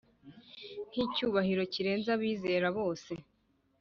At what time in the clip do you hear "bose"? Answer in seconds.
2.77-3.11